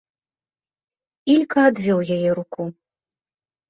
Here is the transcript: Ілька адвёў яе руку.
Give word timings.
Ілька 1.35 1.59
адвёў 1.73 1.99
яе 2.19 2.21
руку. 2.43 2.61